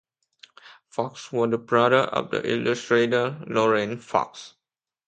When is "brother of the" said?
1.59-2.41